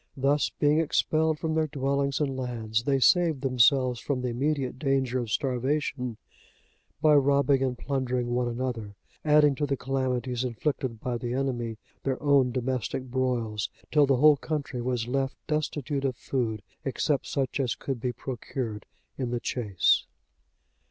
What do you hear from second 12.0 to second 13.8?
their own domestic broils,